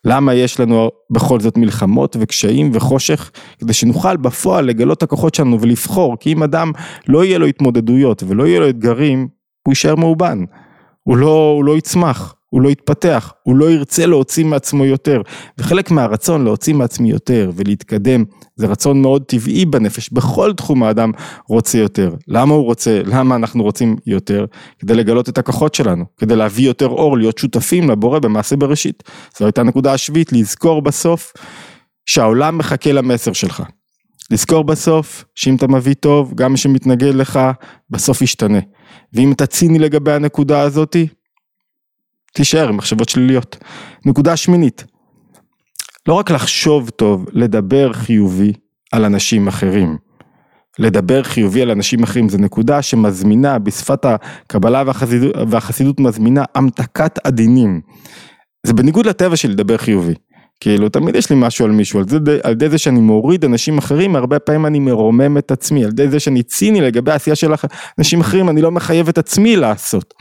למה 0.06 0.34
יש 0.34 0.60
לנו 0.60 0.90
בכל 1.10 1.40
זאת 1.40 1.56
מלחמות 1.56 2.16
וקשיים 2.20 2.70
וחושך, 2.74 3.30
כדי 3.58 3.72
שנוכל 3.72 4.16
בפועל 4.16 4.64
לגלות 4.64 4.98
את 4.98 5.02
הכוחות 5.02 5.34
שלנו 5.34 5.60
ולבחור, 5.60 6.16
כי 6.20 6.32
אם 6.32 6.42
אדם 6.42 6.72
לא 7.08 7.24
יהיה 7.24 7.38
לו 7.38 7.46
התמודדויות 7.46 8.22
ולא 8.26 8.46
יהיה 8.46 8.60
לו 8.60 8.68
אתגרים, 8.68 9.28
הוא 9.66 9.72
יישאר 9.72 9.94
מאובן, 9.94 10.38
הוא 11.02 11.16
לא, 11.16 11.52
הוא 11.56 11.64
לא 11.64 11.76
יצמח, 11.76 12.34
הוא 12.50 12.62
לא 12.62 12.68
יתפתח, 12.68 13.32
הוא 13.42 13.56
לא 13.56 13.70
ירצה 13.70 14.06
להוציא 14.06 14.44
מעצמו 14.44 14.84
יותר. 14.84 15.22
וחלק 15.58 15.90
מהרצון 15.90 16.44
להוציא 16.44 16.74
מעצמי 16.74 17.10
יותר 17.10 17.50
ולהתקדם, 17.56 18.24
זה 18.56 18.66
רצון 18.66 19.02
מאוד 19.02 19.22
טבעי 19.22 19.66
בנפש, 19.66 20.12
בכל 20.12 20.52
תחום 20.52 20.82
האדם 20.82 21.10
רוצה 21.48 21.78
יותר. 21.78 22.14
למה 22.28 22.54
הוא 22.54 22.64
רוצה, 22.64 23.00
למה 23.04 23.36
אנחנו 23.36 23.62
רוצים 23.62 23.96
יותר? 24.06 24.44
כדי 24.78 24.94
לגלות 24.94 25.28
את 25.28 25.38
הכוחות 25.38 25.74
שלנו, 25.74 26.04
כדי 26.18 26.36
להביא 26.36 26.66
יותר 26.66 26.88
אור, 26.88 27.18
להיות 27.18 27.38
שותפים 27.38 27.90
לבורא 27.90 28.18
במעשה 28.18 28.56
בראשית. 28.56 29.02
זו 29.38 29.44
הייתה 29.44 29.62
נקודה 29.62 29.92
השביעית, 29.92 30.32
לזכור 30.32 30.82
בסוף 30.82 31.32
שהעולם 32.06 32.58
מחכה 32.58 32.92
למסר 32.92 33.32
שלך. 33.32 33.62
לזכור 34.30 34.64
בסוף 34.64 35.24
שאם 35.34 35.56
אתה 35.56 35.66
מביא 35.68 35.94
טוב, 35.94 36.32
גם 36.34 36.52
מי 36.52 36.58
שמתנגד 36.58 37.14
לך, 37.14 37.40
בסוף 37.90 38.22
ישתנה. 38.22 38.58
ואם 39.12 39.32
אתה 39.32 39.46
ציני 39.46 39.78
לגבי 39.78 40.12
הנקודה 40.12 40.60
הזאתי, 40.60 41.06
תישאר 42.36 42.68
עם 42.68 42.76
מחשבות 42.76 43.08
שליליות. 43.08 43.56
נקודה 44.06 44.36
שמינית, 44.36 44.84
לא 46.08 46.14
רק 46.14 46.30
לחשוב 46.30 46.90
טוב, 46.90 47.26
לדבר 47.32 47.92
חיובי 47.92 48.52
על 48.92 49.04
אנשים 49.04 49.48
אחרים. 49.48 49.96
לדבר 50.78 51.22
חיובי 51.22 51.62
על 51.62 51.70
אנשים 51.70 52.02
אחרים 52.02 52.28
זה 52.28 52.38
נקודה 52.38 52.82
שמזמינה 52.82 53.58
בשפת 53.58 54.04
הקבלה 54.04 54.82
והחסידות, 54.86 55.34
והחסידות 55.48 56.00
מזמינה 56.00 56.44
המתקת 56.54 57.18
עדינים. 57.24 57.80
זה 58.66 58.72
בניגוד 58.72 59.06
לטבע 59.06 59.36
של 59.36 59.50
לדבר 59.50 59.76
חיובי. 59.76 60.14
כאילו 60.60 60.88
תמיד 60.88 61.16
יש 61.16 61.30
לי 61.30 61.36
משהו 61.38 61.64
על 61.64 61.70
מישהו, 61.70 61.98
על, 61.98 62.08
זה, 62.08 62.18
על 62.42 62.54
זה 62.70 62.78
שאני 62.78 63.00
מוריד 63.00 63.44
אנשים 63.44 63.78
אחרים, 63.78 64.16
הרבה 64.16 64.38
פעמים 64.38 64.66
אני 64.66 64.78
מרומם 64.78 65.38
את 65.38 65.50
עצמי, 65.50 65.84
על 65.84 65.90
ידי 65.90 66.08
זה 66.08 66.20
שאני 66.20 66.42
ציני 66.42 66.80
לגבי 66.80 67.12
העשייה 67.12 67.36
של 67.36 67.52
אנשים 67.98 68.20
אחרים, 68.20 68.48
אני 68.48 68.62
לא 68.62 68.70
מחייב 68.70 69.08
את 69.08 69.18
עצמי 69.18 69.56
לעשות. 69.56 70.14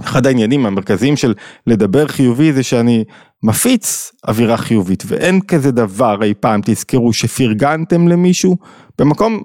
אחד 0.00 0.26
העניינים 0.26 0.66
המרכזיים 0.66 1.16
של 1.16 1.34
לדבר 1.66 2.06
חיובי 2.06 2.52
זה 2.52 2.62
שאני 2.62 3.04
מפיץ 3.42 4.12
אווירה 4.28 4.56
חיובית 4.56 5.02
ואין 5.06 5.40
כזה 5.40 5.70
דבר 5.70 6.22
אי 6.22 6.34
פעם 6.40 6.60
תזכרו 6.64 7.12
שפרגנתם 7.12 8.08
למישהו 8.08 8.56
במקום 8.98 9.42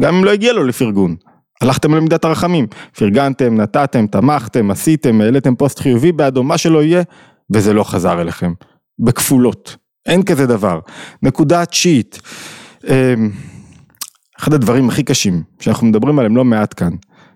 גם 0.00 0.14
אם 0.14 0.24
לא 0.24 0.30
הגיע 0.30 0.52
לו 0.52 0.64
לפרגון. 0.64 1.16
הלכתם 1.60 1.94
למידת 1.94 2.24
הרחמים, 2.24 2.66
פרגנתם, 2.96 3.60
נתתם, 3.60 4.06
תמכתם, 4.06 4.70
עשיתם, 4.70 5.20
העליתם 5.20 5.54
פוסט 5.54 5.78
חיובי 5.78 6.12
בעדו, 6.12 6.42
מה 6.42 6.58
שלא 6.58 6.82
יהיה, 6.82 7.02
וזה 7.50 7.72
לא 7.72 7.84
חזר 7.84 8.20
אליכם. 8.20 8.52
בכפולות, 8.98 9.76
אין 10.06 10.22
כזה 10.22 10.46
דבר. 10.46 10.80
נקודה 11.22 11.66
תשיעית, 11.66 12.20
אמ, 12.88 13.30
אחד 14.40 14.54
הדברים 14.54 14.88
הכי 14.88 15.02
קשים 15.02 15.42
שאנחנו 15.60 15.86
מדברים 15.86 16.18
עליהם 16.18 16.36
לא 16.36 16.44
מעט 16.44 16.74
כאן, 16.76 16.92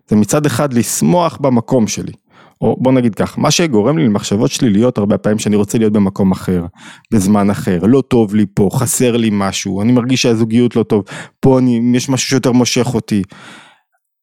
זה 0.08 0.16
מצד 0.16 0.46
אחד 0.46 0.72
לשמוח 0.72 1.36
במקום 1.40 1.86
שלי. 1.86 2.12
או 2.60 2.76
בוא 2.80 2.92
נגיד 2.92 3.14
כך, 3.14 3.38
מה 3.38 3.50
שגורם 3.50 3.98
לי 3.98 4.04
למחשבות 4.04 4.50
שליליות 4.50 4.98
הרבה 4.98 5.18
פעמים 5.18 5.38
שאני 5.38 5.56
רוצה 5.56 5.78
להיות 5.78 5.92
במקום 5.92 6.32
אחר, 6.32 6.64
בזמן 7.12 7.50
אחר, 7.50 7.78
לא 7.82 8.00
טוב 8.08 8.34
לי 8.34 8.46
פה, 8.54 8.68
חסר 8.72 9.16
לי 9.16 9.30
משהו, 9.32 9.82
אני 9.82 9.92
מרגיש 9.92 10.22
שהזוגיות 10.22 10.76
לא 10.76 10.82
טוב, 10.82 11.04
פה 11.40 11.58
אני, 11.58 11.80
יש 11.94 12.08
משהו 12.08 12.28
שיותר 12.28 12.52
מושך 12.52 12.94
אותי. 12.94 13.22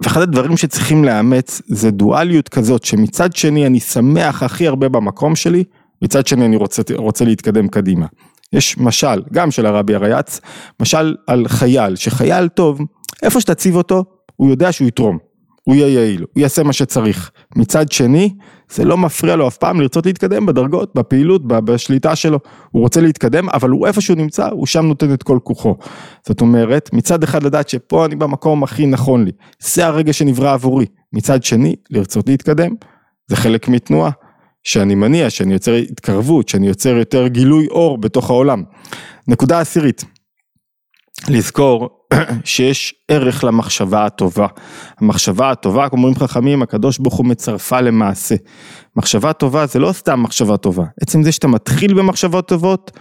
ואחד 0.04 0.22
הדברים 0.22 0.58
שצריכים 0.58 1.04
לאמץ 1.04 1.62
זה 1.66 1.92
דואליות 1.92 2.50
כזאת 2.50 2.84
שמצד 2.84 3.36
שני 3.36 3.66
אני 3.66 3.80
שמח 3.80 4.44
הכי 4.44 4.68
הרבה 4.68 4.90
במקום 4.90 5.36
שלי, 5.36 5.64
מצד 6.02 6.28
שני 6.28 6.46
אני 6.46 6.56
רוצה, 6.56 6.82
רוצה 6.96 7.26
להתקדם 7.26 7.68
קדימה. 7.68 8.06
יש 8.54 8.78
משל, 8.78 9.22
גם 9.34 9.52
של 9.52 9.66
הרבי 9.66 9.96
הרייץ, 9.96 10.40
משל 10.80 11.16
על 11.28 11.48
חייל, 11.48 11.96
שחייל 11.96 12.48
טוב, 12.48 12.82
איפה 13.24 13.42
שתציב 13.42 13.76
אותו, 13.76 14.04
הוא 14.36 14.50
יודע 14.50 14.72
שהוא 14.72 14.88
יתרום. 14.88 15.31
הוא 15.64 15.76
יהיה 15.76 15.88
יעיל, 15.88 16.26
הוא 16.34 16.42
יעשה 16.42 16.64
מה 16.64 16.74
שצריך. 16.74 17.32
מצד 17.56 17.92
שני, 17.92 18.34
זה 18.72 18.86
לא 18.86 18.98
מפריע 18.98 19.36
לו 19.36 19.48
אף 19.48 19.58
פעם 19.58 19.82
לרצות 19.82 20.06
להתקדם 20.06 20.46
בדרגות, 20.46 20.96
בפעילות, 20.96 21.48
בשליטה 21.48 22.16
שלו. 22.16 22.40
הוא 22.72 22.82
רוצה 22.82 23.02
להתקדם, 23.02 23.50
אבל 23.50 23.70
הוא 23.70 23.88
איפה 23.88 24.02
שהוא 24.02 24.18
נמצא, 24.18 24.50
הוא 24.50 24.66
שם 24.66 24.86
נותן 24.86 25.14
את 25.14 25.24
כל 25.24 25.40
כוחו. 25.44 25.76
זאת 26.28 26.42
אומרת, 26.42 26.90
מצד 26.94 27.24
אחד 27.24 27.44
לדעת 27.44 27.70
שפה 27.70 28.06
אני 28.06 28.16
במקום 28.16 28.64
הכי 28.64 28.86
נכון 28.86 29.26
לי, 29.26 29.32
זה 29.60 29.86
הרגע 29.86 30.14
שנברא 30.14 30.54
עבורי. 30.54 30.86
מצד 31.14 31.44
שני, 31.44 31.76
לרצות 31.90 32.30
להתקדם, 32.30 32.72
זה 33.28 33.36
חלק 33.36 33.68
מתנועה. 33.68 34.12
שאני 34.64 34.96
מניע, 34.96 35.30
שאני 35.30 35.54
יוצר 35.54 35.74
התקרבות, 35.74 36.50
שאני 36.50 36.68
יוצר 36.68 36.90
יותר 36.90 37.28
גילוי 37.28 37.68
אור 37.68 37.98
בתוך 37.98 38.30
העולם. 38.30 38.64
נקודה 39.28 39.60
עשירית, 39.60 40.06
לזכור 41.30 41.90
שיש 42.44 42.94
ערך 43.08 43.44
למחשבה 43.44 44.06
הטובה. 44.06 44.48
המחשבה 45.00 45.52
הטובה, 45.52 45.90
כמו 45.90 45.98
אומרים 45.98 46.16
חכמים, 46.16 46.62
הקדוש 46.62 46.98
ברוך 46.98 47.14
הוא 47.14 47.26
מצרפה 47.26 47.82
למעשה. 47.82 48.36
מחשבה 48.96 49.34
טובה 49.34 49.66
זה 49.66 49.80
לא 49.80 49.92
סתם 49.92 50.24
מחשבה 50.24 50.58
טובה, 50.58 50.84
עצם 51.02 51.24
זה 51.24 51.32
שאתה 51.32 51.48
מתחיל 51.48 51.94
במחשבות 51.94 52.48
טובות, 52.48 52.92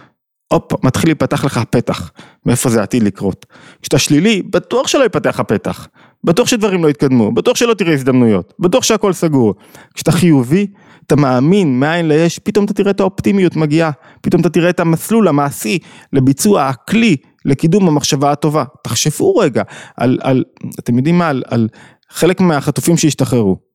הופ, 0.51 0.85
מתחיל 0.85 1.09
להיפתח 1.09 1.45
לך 1.45 1.59
פתח, 1.69 2.11
מאיפה 2.45 2.69
זה 2.69 2.83
עתיד 2.83 3.03
לקרות. 3.03 3.45
כשאתה 3.81 3.99
שלילי, 3.99 4.41
בטוח 4.41 4.87
שלא 4.87 5.03
ייפתח 5.03 5.39
הפתח, 5.39 5.87
בטוח 6.23 6.47
שדברים 6.47 6.83
לא 6.83 6.89
יתקדמו, 6.89 7.31
בטוח 7.31 7.57
שלא 7.57 7.73
תראה 7.73 7.93
הזדמנויות, 7.93 8.53
בטוח 8.59 8.83
שהכל 8.83 9.13
סגור. 9.13 9.55
כשאתה 9.93 10.11
חיובי, 10.11 10.67
אתה 11.07 11.15
מאמין 11.15 11.79
מאין 11.79 12.07
ליש, 12.07 12.39
פתאום 12.39 12.65
אתה 12.65 12.73
תראה 12.73 12.91
את 12.91 12.99
האופטימיות 12.99 13.55
מגיעה, 13.55 13.91
פתאום 14.21 14.41
אתה 14.41 14.49
תראה 14.49 14.69
את 14.69 14.79
המסלול 14.79 15.27
המעשי 15.27 15.79
לביצוע 16.13 16.67
הכלי 16.67 17.17
לקידום 17.45 17.87
המחשבה 17.87 18.31
הטובה. 18.31 18.63
תחשבו 18.83 19.35
רגע 19.35 19.63
על, 19.97 20.19
על 20.21 20.43
אתם 20.79 20.97
יודעים 20.97 21.17
מה, 21.17 21.27
על, 21.27 21.43
על 21.47 21.67
חלק 22.09 22.41
מהחטופים 22.41 22.97
שהשתחררו. 22.97 23.71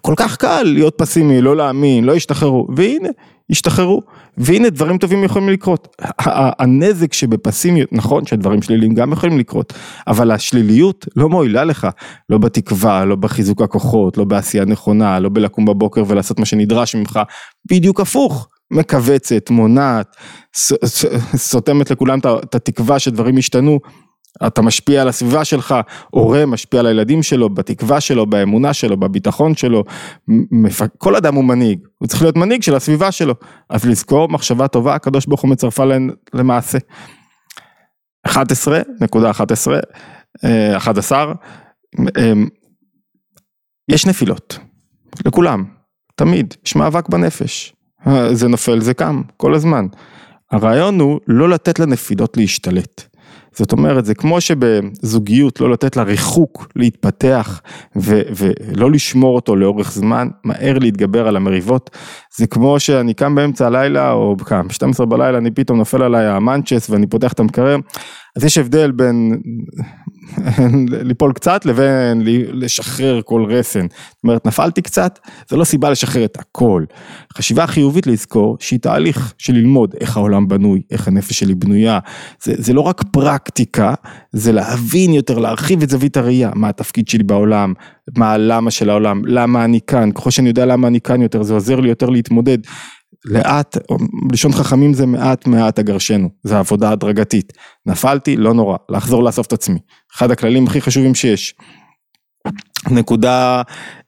כל 0.00 0.14
כך 0.16 0.36
קל 0.36 0.62
להיות 0.62 0.94
פסימי, 0.98 1.40
לא 1.40 1.56
להאמין, 1.56 2.04
לא 2.04 2.14
השתחררו, 2.14 2.66
והנה, 2.76 3.08
השתחררו, 3.50 4.02
והנה 4.36 4.70
דברים 4.70 4.98
טובים 4.98 5.24
יכולים 5.24 5.48
לקרות. 5.48 5.96
הנזק 6.58 7.12
שבפסימיות, 7.12 7.92
נכון 7.92 8.26
שדברים 8.26 8.62
שליליים 8.62 8.94
גם 8.94 9.12
יכולים 9.12 9.38
לקרות, 9.38 9.72
אבל 10.06 10.30
השליליות 10.30 11.06
לא 11.16 11.28
מועילה 11.28 11.64
לך, 11.64 11.86
לא 12.28 12.38
בתקווה, 12.38 13.04
לא 13.04 13.16
בחיזוק 13.16 13.62
הכוחות, 13.62 14.16
לא 14.16 14.24
בעשייה 14.24 14.64
נכונה, 14.64 15.20
לא 15.20 15.28
בלקום 15.32 15.64
בבוקר 15.64 16.02
ולעשות 16.06 16.38
מה 16.38 16.46
שנדרש 16.46 16.94
ממך, 16.94 17.20
בדיוק 17.70 18.00
הפוך. 18.00 18.48
מכווצת, 18.70 19.50
מונעת, 19.50 20.16
סותמת 21.36 21.90
לכולם 21.90 22.18
את 22.18 22.54
התקווה 22.54 22.98
שדברים 22.98 23.38
ישתנו, 23.38 23.80
אתה 24.46 24.62
משפיע 24.62 25.02
על 25.02 25.08
הסביבה 25.08 25.44
שלך, 25.44 25.74
הורה 26.10 26.46
משפיע 26.46 26.80
על 26.80 26.86
הילדים 26.86 27.22
שלו, 27.22 27.48
בתקווה 27.48 28.00
שלו, 28.00 28.26
באמונה 28.26 28.72
שלו, 28.72 28.96
בביטחון 28.96 29.54
שלו, 29.54 29.84
כל 30.98 31.16
אדם 31.16 31.34
הוא 31.34 31.44
מנהיג, 31.44 31.78
הוא 31.98 32.08
צריך 32.08 32.22
להיות 32.22 32.36
מנהיג 32.36 32.62
של 32.62 32.74
הסביבה 32.74 33.12
שלו, 33.12 33.34
אז 33.70 33.84
לזכור 33.84 34.28
מחשבה 34.28 34.68
טובה, 34.68 34.94
הקדוש 34.94 35.26
ברוך 35.26 35.40
הוא 35.40 35.50
מצרפה 35.50 35.84
למעשה. 36.34 36.78
11, 38.26 38.80
נקודה 39.00 39.30
11, 39.30 39.78
11, 40.76 41.18
אה, 41.18 41.32
אמ, 42.18 42.48
יש 43.88 44.06
נפילות, 44.06 44.58
לכולם, 45.26 45.64
תמיד, 46.16 46.54
יש 46.66 46.76
מאבק 46.76 47.08
בנפש, 47.08 47.74
זה 48.32 48.48
נופל, 48.48 48.80
זה 48.80 48.94
קם, 48.94 49.22
כל 49.36 49.54
הזמן. 49.54 49.86
הרעיון 50.50 51.00
הוא 51.00 51.20
לא 51.26 51.48
לתת 51.48 51.78
לנפילות 51.78 52.36
להשתלט. 52.36 53.02
זאת 53.52 53.72
אומרת, 53.72 54.04
זה 54.04 54.14
כמו 54.14 54.40
שבזוגיות 54.40 55.60
לא 55.60 55.70
לתת 55.70 55.96
לה 55.96 56.02
ריחוק 56.02 56.68
להתפתח 56.76 57.60
ו- 57.96 58.22
ולא 58.36 58.90
לשמור 58.90 59.36
אותו 59.36 59.56
לאורך 59.56 59.92
זמן, 59.92 60.28
מהר 60.44 60.78
להתגבר 60.78 61.28
על 61.28 61.36
המריבות. 61.36 61.90
זה 62.36 62.46
כמו 62.46 62.80
שאני 62.80 63.14
קם 63.14 63.34
באמצע 63.34 63.66
הלילה, 63.66 64.12
או 64.12 64.36
קם, 64.44 64.70
12 64.70 65.06
בלילה, 65.06 65.38
אני 65.38 65.50
פתאום 65.50 65.78
נופל 65.78 66.02
עליי 66.02 66.26
המנצ'ס 66.26 66.90
ואני 66.90 67.06
פותח 67.06 67.32
את 67.32 67.40
המקרר, 67.40 67.76
אז 68.36 68.44
יש 68.44 68.58
הבדל 68.58 68.90
בין 68.90 69.40
ליפול 71.08 71.32
קצת 71.32 71.64
לבין 71.64 72.22
לשחרר 72.52 73.20
כל 73.24 73.44
רסן. 73.48 73.86
זאת 73.88 74.22
אומרת, 74.24 74.46
נפלתי 74.46 74.82
קצת, 74.82 75.18
זה 75.48 75.56
לא 75.56 75.64
סיבה 75.64 75.90
לשחרר 75.90 76.24
את 76.24 76.38
הכל. 76.38 76.84
חשיבה 77.34 77.66
חיובית 77.66 78.06
לזכור 78.06 78.56
שהיא 78.60 78.80
תהליך 78.80 79.32
של 79.38 79.52
ללמוד 79.54 79.94
איך 80.00 80.16
העולם 80.16 80.48
בנוי, 80.48 80.82
איך 80.90 81.08
הנפש 81.08 81.38
שלי 81.38 81.54
בנויה. 81.54 81.98
זה, 82.42 82.54
זה 82.58 82.72
לא 82.72 82.80
רק 82.80 83.02
פרקטיקה, 83.10 83.94
זה 84.32 84.52
להבין 84.52 85.14
יותר, 85.14 85.38
להרחיב 85.38 85.82
את 85.82 85.90
זווית 85.90 86.16
הראייה, 86.16 86.50
מה 86.54 86.68
התפקיד 86.68 87.08
שלי 87.08 87.22
בעולם, 87.22 87.72
מה 88.16 88.32
הלמה 88.32 88.70
של 88.70 88.90
העולם, 88.90 89.22
למה 89.24 89.64
אני 89.64 89.80
כאן, 89.86 90.12
ככל 90.12 90.30
שאני 90.30 90.48
יודע 90.48 90.66
למה 90.66 90.88
אני 90.88 91.00
כאן 91.00 91.22
יותר, 91.22 91.42
זה 91.42 91.54
עוזר 91.54 91.80
לי 91.80 91.88
יותר 91.88 92.10
להתמודד. 92.10 92.58
לאט, 93.24 93.76
בלשון 94.28 94.52
חכמים 94.52 94.94
זה 94.94 95.06
מעט 95.06 95.46
מעט 95.46 95.78
אגרשנו, 95.78 96.28
זה 96.42 96.58
עבודה 96.58 96.90
הדרגתית. 96.90 97.52
נפלתי, 97.86 98.36
לא 98.36 98.54
נורא, 98.54 98.76
לחזור 98.88 99.22
לאסוף 99.22 99.46
את 99.46 99.52
עצמי. 99.52 99.78
אחד 100.16 100.30
הכללים 100.30 100.66
הכי 100.66 100.80
חשובים 100.80 101.14
שיש. 101.14 101.54
נקודה 102.90 103.62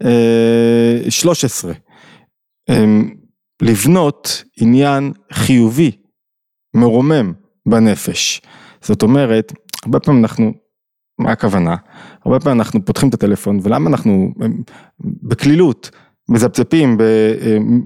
אה, 0.05 1.11
13, 1.11 1.73
אה, 2.71 2.85
לבנות 3.63 4.45
עניין 4.61 5.13
חיובי, 5.33 5.91
מרומם 6.75 7.33
בנפש. 7.67 8.41
זאת 8.81 9.03
אומרת, 9.03 9.53
הרבה 9.85 10.01
פעמים 10.01 10.23
אנחנו, 10.23 10.53
מה 11.19 11.33
הכוונה? 11.33 11.77
הרבה 12.25 12.41
פעמים 12.41 12.61
אנחנו 12.61 12.85
פותחים 12.85 13.09
את 13.09 13.15
הטלפון 13.15 13.61
ולמה 13.63 13.91
אנחנו 13.91 14.35
בקלילות 15.01 15.91
מזפצפים, 16.31 16.99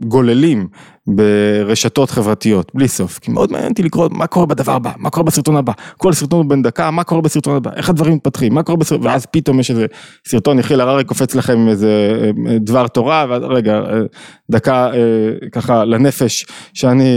גוללים 0.00 0.68
ברשתות 1.06 2.10
חברתיות, 2.10 2.72
בלי 2.74 2.88
סוף, 2.88 3.18
כי 3.18 3.30
מאוד 3.30 3.52
מעניין 3.52 3.70
אותי 3.70 3.82
לקרוא 3.82 4.08
מה 4.12 4.26
קורה 4.26 4.46
בדבר 4.46 4.72
הבא, 4.72 4.90
מה 4.96 5.10
קורה 5.10 5.24
בסרטון 5.24 5.56
הבא, 5.56 5.72
כל 5.96 6.12
סרטון 6.12 6.38
הוא 6.38 6.50
בן 6.50 6.62
דקה, 6.62 6.90
מה 6.90 7.04
קורה 7.04 7.20
בסרטון 7.20 7.56
הבא, 7.56 7.70
איך 7.76 7.88
הדברים 7.90 8.14
מתפתחים, 8.14 8.54
מה 8.54 8.62
קורה 8.62 8.78
בסרטון, 8.78 9.06
ואז 9.06 9.26
פתאום 9.26 9.60
יש 9.60 9.70
איזה 9.70 9.86
סרטון, 10.28 10.58
יחיל 10.58 10.80
הררי 10.80 11.04
קופץ 11.04 11.34
לכם 11.34 11.58
עם 11.58 11.68
איזה 11.68 12.20
אה, 12.48 12.58
דבר 12.58 12.86
תורה, 12.86 13.26
ואז 13.28 13.42
רגע, 13.42 13.72
אה, 13.72 14.00
דקה 14.50 14.90
אה, 14.94 15.48
ככה 15.52 15.84
לנפש, 15.84 16.46
שאני 16.74 17.16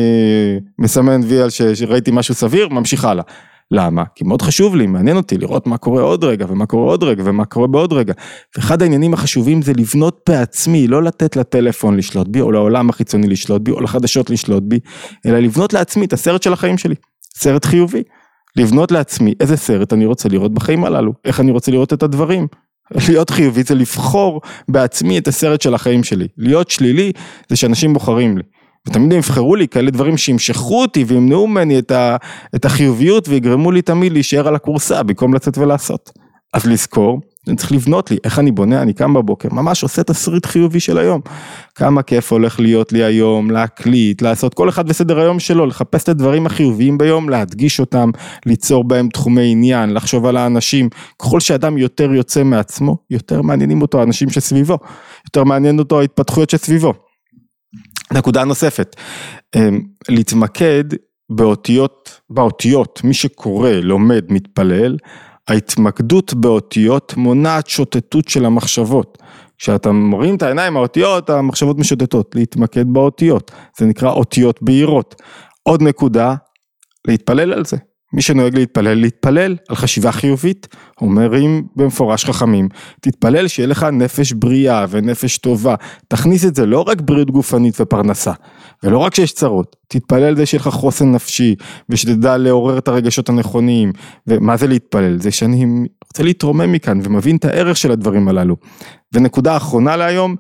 מסמן 0.80 1.22
וי 1.24 1.42
על 1.42 1.50
שראיתי 1.50 2.12
משהו 2.14 2.34
סביר, 2.34 2.68
ממשיך 2.68 3.06
הלאה. 3.06 3.24
למה? 3.72 4.04
כי 4.16 4.24
מאוד 4.24 4.42
חשוב 4.42 4.76
לי, 4.76 4.88
מעניין 4.88 5.18
אותי 5.18 5.38
לראות 5.38 5.68
מה 5.68 5.78
קורה 5.78 6.02
עוד 6.02 6.24
רגע 6.24 6.46
ומה 6.50 6.66
קורה 6.66 6.92
עוד 6.92 7.04
רגע 7.04 7.24
ומה 7.26 7.46
קורה 7.46 7.68
בעוד 7.68 7.94
רגע. 7.94 8.14
ואחד 8.58 8.82
העניינים 8.82 9.14
החשובים 9.14 9.62
זה 9.62 9.74
לבנות 9.78 10.20
בעצמי, 10.30 10.88
לא 10.88 11.04
לתת 11.04 11.36
לטלפון 11.36 11.98
לשלוט 11.98 12.28
בי 12.28 12.42
או 12.42 12.52
לעולם 12.52 12.90
החיצוני 12.90 13.28
לשלוט 13.28 13.62
בי 13.62 13.72
או 13.72 13.82
לחדשות 13.82 14.30
לשלוט 14.30 14.64
בי, 14.64 14.80
אלא 15.26 15.40
לבנות 15.40 15.74
לעצמי 15.74 16.06
את 16.06 16.14
הסרט 16.14 16.44
של 16.44 16.54
החיים 16.54 16.78
שלי, 16.78 16.96
סרט 17.38 17.66
חיובי. 17.66 18.04
לבנות 18.56 18.92
לעצמי 18.92 19.34
איזה 19.40 19.58
סרט 19.58 19.94
אני 19.94 20.06
רוצה 20.06 20.30
לראות 20.30 20.54
בחיים 20.54 20.84
הללו, 20.84 21.14
איך 21.26 21.40
אני 21.40 21.52
רוצה 21.52 21.72
לראות 21.72 21.94
את 21.94 22.04
הדברים. 22.04 22.48
להיות 23.10 23.30
חיובי 23.30 23.64
זה 23.64 23.76
לבחור 23.76 24.42
בעצמי 24.68 25.18
את 25.18 25.28
הסרט 25.28 25.62
של 25.62 25.74
החיים 25.74 26.04
שלי, 26.04 26.28
להיות 26.38 26.70
שלילי 26.70 27.12
זה 27.50 27.56
שאנשים 27.56 27.94
בוחרים 27.94 28.38
לי. 28.38 28.44
ותמיד 28.88 29.12
הם 29.12 29.18
יבחרו 29.18 29.56
לי 29.56 29.68
כאלה 29.68 29.92
דברים 29.92 30.18
שימשכו 30.18 30.82
אותי 30.82 31.04
וימנעו 31.04 31.48
ממני 31.48 31.80
את, 31.80 31.92
ה, 31.92 32.16
את 32.56 32.66
החיוביות 32.66 33.30
ויגרמו 33.30 33.72
לי 33.72 33.82
תמיד 33.82 34.12
להישאר 34.12 34.48
על 34.48 34.56
הכורסה 34.56 35.04
במקום 35.04 35.34
לצאת 35.34 35.58
ולעשות. 35.58 36.12
אז 36.54 36.66
לזכור, 36.66 37.22
אני 37.48 37.56
צריך 37.56 37.72
לבנות 37.72 38.12
לי, 38.12 38.18
איך 38.24 38.40
אני 38.40 38.52
בונה, 38.52 38.82
אני 38.82 38.94
קם 38.94 39.14
בבוקר, 39.14 39.50
ממש 39.52 39.84
עושה 39.84 40.04
תסריט 40.04 40.46
חיובי 40.46 40.80
של 40.80 40.98
היום. 40.98 41.22
כמה 41.76 42.02
כיף 42.02 42.32
הולך 42.32 42.60
להיות 42.60 42.94
לי 42.94 43.04
היום, 43.04 43.52
להקליט, 43.52 44.22
לעשות 44.22 44.54
כל 44.54 44.70
אחד 44.70 44.88
בסדר 44.90 45.20
היום 45.20 45.40
שלו, 45.40 45.66
לחפש 45.66 46.04
את 46.04 46.10
הדברים 46.10 46.46
החיוביים 46.46 46.98
ביום, 46.98 47.30
להדגיש 47.30 47.80
אותם, 47.80 48.12
ליצור 48.46 48.84
בהם 48.84 49.10
תחומי 49.10 49.52
עניין, 49.52 49.94
לחשוב 49.94 50.26
על 50.26 50.38
האנשים. 50.38 50.90
ככל 51.20 51.40
שאדם 51.40 51.78
יותר 51.78 52.14
יוצא 52.14 52.44
מעצמו, 52.44 52.98
יותר 53.10 53.42
מעניינים 53.42 53.82
אותו 53.82 54.00
האנשים 54.00 54.30
שסביבו, 54.30 54.78
יותר 55.26 55.44
מעניין 55.44 55.80
אותו 55.80 56.00
ההתפתחויות 56.00 56.50
שסביבו. 56.50 57.07
נקודה 58.14 58.44
נוספת, 58.44 58.96
אמ, 59.56 59.82
להתמקד 60.10 60.84
באותיות, 61.30 62.22
באותיות, 62.30 63.02
מי 63.04 63.14
שקורא, 63.14 63.70
לומד, 63.70 64.26
מתפלל, 64.30 64.98
ההתמקדות 65.48 66.34
באותיות 66.34 67.14
מונעת 67.18 67.68
שוטטות 67.68 68.28
של 68.28 68.46
המחשבות. 68.46 69.18
כשאתה 69.58 69.92
מורים 69.92 70.36
את 70.36 70.42
העיניים 70.42 70.78
האותיות, 70.78 71.30
המחשבות 71.30 71.78
משוטטות, 71.78 72.36
להתמקד 72.36 72.86
באותיות, 72.88 73.52
זה 73.78 73.86
נקרא 73.86 74.10
אותיות 74.10 74.60
בהירות. 74.62 75.16
עוד 75.64 75.82
נקודה, 75.82 76.36
להתפלל 77.08 77.54
על 77.54 77.66
זה. 77.66 77.78
מי 78.14 78.22
שנוהג 78.22 78.56
להתפלל, 78.56 78.94
להתפלל 78.94 79.56
על 79.70 79.76
חשיבה 79.76 80.12
חיובית, 80.12 80.68
אומרים 81.02 81.68
במפורש 81.76 82.26
חכמים, 82.26 82.70
תתפלל 83.02 83.48
שיהיה 83.48 83.68
לך 83.68 83.84
נפש 83.84 84.32
בריאה 84.32 84.86
ונפש 84.90 85.38
טובה, 85.38 85.76
תכניס 86.08 86.46
את 86.46 86.56
זה 86.56 86.66
לא 86.66 86.82
רק 86.88 87.02
בריאות 87.02 87.32
גופנית 87.32 87.82
ופרנסה, 87.82 88.32
ולא 88.84 88.98
רק 88.98 89.16
שיש 89.16 89.34
צרות, 89.34 89.76
תתפלל 89.88 90.36
זה 90.36 90.46
שיהיה 90.46 90.62
לך 90.62 90.68
חוסן 90.68 91.12
נפשי, 91.12 91.56
ושתדע 91.90 92.38
לעורר 92.38 92.78
את 92.78 92.88
הרגשות 92.88 93.30
הנכונים, 93.30 93.92
ומה 94.28 94.58
זה 94.58 94.68
להתפלל? 94.68 95.22
זה 95.22 95.32
שאני 95.32 95.66
רוצה 96.08 96.24
להתרומם 96.24 96.72
מכאן 96.72 97.00
ומבין 97.04 97.36
את 97.36 97.46
הערך 97.46 97.78
של 97.78 97.92
הדברים 97.92 98.28
הללו. 98.28 98.56
ונקודה 99.14 99.58
אחרונה 99.58 99.96
להיום, 99.96 100.36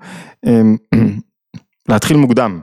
אמ, 0.46 0.78
להתחיל 1.90 2.18
מוקדם, 2.18 2.60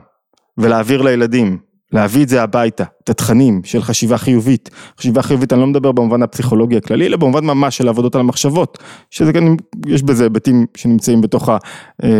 ולהעביר 0.57 1.01
לילדים, 1.01 1.57
להביא 1.95 2.23
את 2.23 2.29
זה 2.29 2.43
הביתה, 2.43 2.83
את 3.03 3.09
התכנים 3.09 3.61
של 3.63 3.81
חשיבה 3.81 4.17
חיובית. 4.17 4.69
חשיבה 4.99 5.21
חיובית, 5.21 5.53
אני 5.53 5.61
לא 5.61 5.67
מדבר 5.67 5.91
במובן 5.91 6.23
הפסיכולוגי 6.23 6.77
הכללי, 6.77 7.05
אלא 7.05 7.17
במובן 7.17 7.45
ממש 7.45 7.77
של 7.77 7.89
עבודות 7.89 8.15
על 8.15 8.21
המחשבות, 8.21 8.77
שזה 9.11 9.33
כן, 9.33 9.43
יש 9.87 10.03
בזה 10.03 10.23
היבטים 10.23 10.65
שנמצאים 10.77 11.21
בתוך 11.21 11.49
ה-positive 11.49 12.11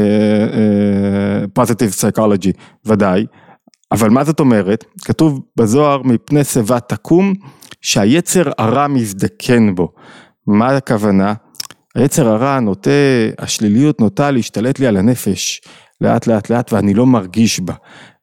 uh, 1.91 2.03
uh, 2.03 2.17
psychology, 2.17 2.51
ודאי. 2.85 3.25
אבל 3.91 4.09
מה 4.09 4.23
זאת 4.23 4.39
אומרת? 4.39 4.85
כתוב 5.05 5.41
בזוהר, 5.57 6.01
מפני 6.03 6.43
שיבה 6.43 6.79
תקום, 6.79 7.33
שהיצר 7.81 8.51
הרע 8.57 8.87
מזדקן 8.87 9.75
בו. 9.75 9.91
מה 10.47 10.67
הכוונה? 10.67 11.33
היצר 11.95 12.27
הרע 12.27 12.59
נוטה, 12.59 12.89
השליליות 13.39 14.01
נוטה 14.01 14.31
להשתלט 14.31 14.79
לי 14.79 14.87
על 14.87 14.97
הנפש, 14.97 15.61
לאט 16.01 16.27
לאט 16.27 16.49
לאט, 16.49 16.73
ואני 16.73 16.93
לא 16.93 17.05
מרגיש 17.05 17.59
בה. 17.59 17.73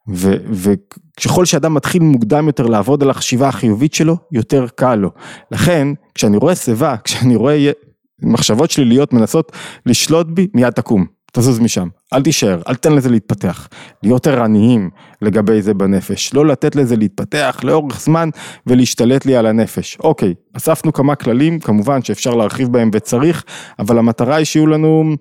וככל 0.09 1.45
שאדם 1.45 1.75
מתחיל 1.75 2.03
מוקדם 2.03 2.47
יותר 2.47 2.67
לעבוד 2.67 3.03
על 3.03 3.11
החשיבה 3.11 3.49
החיובית 3.49 3.95
שלו, 3.95 4.17
יותר 4.33 4.67
קל 4.75 4.95
לו. 4.95 5.11
לכן, 5.51 5.89
כשאני 6.15 6.37
רואה 6.37 6.55
שיבה, 6.55 6.97
כשאני 7.05 7.37
רואה 7.37 7.71
מחשבות 8.23 8.71
שליליות 8.71 9.13
מנסות 9.13 9.53
לשלוט 9.87 10.27
בי, 10.27 10.47
מיד 10.55 10.71
תקום, 10.71 11.07
תזוז 11.33 11.61
משם, 11.61 11.89
אל 12.13 12.23
תישאר, 12.23 12.63
אל 12.69 12.75
תן 12.75 12.93
לזה 12.93 13.11
להתפתח. 13.11 13.69
להיות 14.03 14.27
ערניים 14.27 14.91
לגבי 15.23 15.63
זה 15.63 15.75
בנפש, 15.75 16.35
לא 16.35 16.47
לתת 16.47 16.77
לזה 16.77 16.97
להתפתח 16.97 17.61
לאורך 17.65 18.01
זמן 18.01 18.29
ולהשתלט 18.67 19.27
לי 19.27 19.37
על 19.37 19.47
הנפש. 19.47 19.99
אוקיי, 20.01 20.35
אספנו 20.53 20.93
כמה 20.93 21.15
כללים, 21.15 21.61
כמובן 21.61 22.03
שאפשר 22.03 22.35
להרחיב 22.35 22.69
בהם 22.69 22.91
וצריך, 22.93 23.45
אבל 23.79 23.99
המטרה 23.99 24.37
היא 24.37 24.45
שיהיו 24.45 24.67
לנו... 24.67 25.17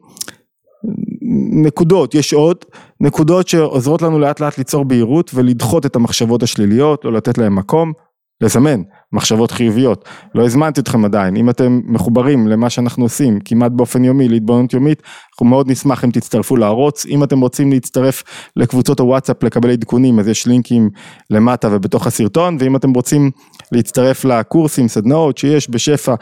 נקודות, 1.52 2.16
יש 2.16 2.34
עוד 2.34 2.66
נקודות 3.00 3.48
שעוזרות 3.48 4.02
לנו 4.02 4.20
לאט 4.20 4.40
לאט 4.40 4.58
ליצור 4.58 4.86
בהירות 4.86 5.32
ולדחות 5.34 5.86
את 5.86 5.96
המחשבות 5.96 6.44
השליליות, 6.44 7.06
לא 7.06 7.14
לתת 7.14 7.38
להם 7.38 7.56
מקום, 7.56 7.94
לזמן 8.42 8.82
מחשבות 9.14 9.52
חיוביות. 9.52 10.10
לא 10.36 10.46
הזמנתי 10.46 10.82
אתכם 10.82 11.06
עדיין, 11.06 11.36
אם 11.36 11.50
אתם 11.50 11.82
מחוברים 11.86 12.48
למה 12.48 12.70
שאנחנו 12.70 13.06
עושים 13.06 13.40
כמעט 13.46 13.72
באופן 13.72 14.04
יומי, 14.04 14.30
להתבוננות 14.30 14.74
יומית, 14.74 15.02
אנחנו 15.34 15.46
מאוד 15.46 15.72
נשמח 15.72 16.06
אם 16.06 16.12
תצטרפו 16.12 16.56
לערוץ, 16.56 17.06
אם 17.06 17.24
אתם 17.24 17.40
רוצים 17.40 17.72
להצטרף 17.72 18.24
לקבוצות 18.56 19.00
הוואטסאפ 19.00 19.44
לקבל 19.44 19.72
עדכונים 19.72 20.20
אז 20.20 20.28
יש 20.28 20.48
לינקים 20.48 20.90
למטה 21.30 21.68
ובתוך 21.72 22.08
הסרטון, 22.08 22.58
ואם 22.60 22.76
אתם 22.76 22.94
רוצים 22.94 23.32
להצטרף 23.72 24.26
לקורסים, 24.26 24.88
סדנאות 24.88 25.38
שיש 25.38 25.70
בשפע 25.70 26.16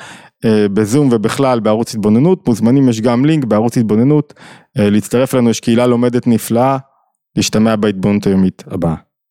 בזום 0.46 1.10
ובכלל 1.12 1.60
בערוץ 1.60 1.96
התבוננות, 1.96 2.48
מוזמנים, 2.48 2.90
יש 2.90 3.02
גם 3.02 3.26
לינק 3.26 3.46
בערוץ 3.46 3.78
התבוננות, 3.78 4.34
אה, 4.80 4.90
להצטרף 4.90 5.34
לנו, 5.34 5.50
יש 5.50 5.60
קהילה 5.60 5.88
לומדת 5.88 6.28
נפלאה, 6.28 6.78
להשתמע 7.36 7.76
בהתבוננות 7.76 8.28
היומית 8.28 8.64
הבאה. 8.68 9.09